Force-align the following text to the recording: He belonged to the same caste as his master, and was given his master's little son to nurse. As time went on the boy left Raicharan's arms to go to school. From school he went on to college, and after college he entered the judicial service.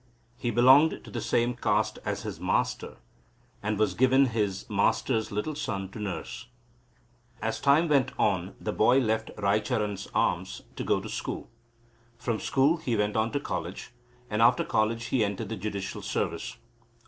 He 0.35 0.49
belonged 0.49 1.01
to 1.03 1.11
the 1.11 1.21
same 1.21 1.53
caste 1.55 1.99
as 2.03 2.23
his 2.23 2.39
master, 2.39 2.97
and 3.61 3.77
was 3.77 3.93
given 3.93 4.25
his 4.33 4.67
master's 4.67 5.31
little 5.31 5.53
son 5.53 5.89
to 5.89 5.99
nurse. 5.99 6.47
As 7.39 7.59
time 7.59 7.87
went 7.87 8.11
on 8.17 8.55
the 8.59 8.71
boy 8.73 8.97
left 8.97 9.29
Raicharan's 9.37 10.07
arms 10.15 10.63
to 10.75 10.83
go 10.83 10.99
to 11.01 11.07
school. 11.07 11.51
From 12.17 12.39
school 12.39 12.77
he 12.77 12.95
went 12.97 13.15
on 13.15 13.31
to 13.33 13.39
college, 13.39 13.91
and 14.27 14.41
after 14.41 14.63
college 14.63 15.03
he 15.13 15.23
entered 15.23 15.49
the 15.49 15.55
judicial 15.55 16.01
service. 16.01 16.57